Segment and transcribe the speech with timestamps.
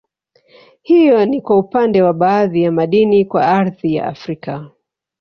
[0.81, 4.71] Hiyo ni kwa upande wa baadhi ya madini kwa ardhi ya Afrika